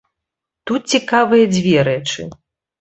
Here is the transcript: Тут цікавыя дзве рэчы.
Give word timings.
Тут 0.71 0.81
цікавыя 0.95 1.45
дзве 1.53 1.87
рэчы. 1.93 2.29